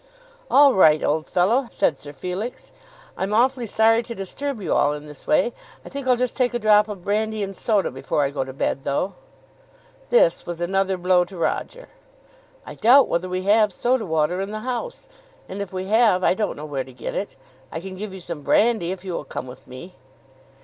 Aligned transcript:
"All 0.49 0.73
right, 0.73 1.03
old 1.03 1.27
fellow," 1.27 1.67
said 1.69 1.99
Sir 1.99 2.11
Felix. 2.11 2.71
"I'm 3.15 3.35
awfully 3.35 3.67
sorry 3.67 4.01
to 4.01 4.15
disturb 4.15 4.59
you 4.59 4.73
all 4.73 4.93
in 4.93 5.05
this 5.05 5.27
way. 5.27 5.53
I 5.85 5.89
think 5.89 6.07
I'll 6.07 6.15
just 6.15 6.35
take 6.35 6.55
a 6.55 6.57
drop 6.57 6.87
of 6.87 7.03
brandy 7.03 7.43
and 7.43 7.55
soda 7.55 7.91
before 7.91 8.23
I 8.23 8.31
go 8.31 8.43
to 8.43 8.51
bed, 8.51 8.83
though." 8.83 9.13
This 10.09 10.43
was 10.47 10.59
another 10.59 10.97
blow 10.97 11.23
to 11.25 11.37
Roger. 11.37 11.87
"I 12.65 12.73
doubt 12.73 13.09
whether 13.09 13.29
we 13.29 13.43
have 13.43 13.71
soda 13.71 14.07
water 14.07 14.41
in 14.41 14.49
the 14.49 14.61
house, 14.61 15.07
and 15.47 15.61
if 15.61 15.71
we 15.71 15.85
have, 15.89 16.23
I 16.23 16.33
don't 16.33 16.55
know 16.57 16.65
where 16.65 16.83
to 16.83 16.93
get 16.93 17.13
it. 17.13 17.35
I 17.71 17.79
can 17.79 17.95
give 17.95 18.11
you 18.11 18.21
some 18.21 18.41
brandy 18.41 18.91
if 18.91 19.05
you 19.05 19.13
will 19.13 19.23
come 19.23 19.45
with 19.45 19.67
me." 19.67 19.93